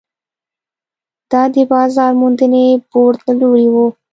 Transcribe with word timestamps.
دا 1.31 1.41
د 1.53 1.55
بازار 1.71 2.11
موندنې 2.21 2.65
بورډ 2.89 3.17
له 3.27 3.33
لوري 3.41 3.67
وو. 3.73 3.87